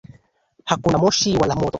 Hakuna 0.69 0.97
moshi 1.01 1.29
wala 1.39 1.55
moto. 1.55 1.69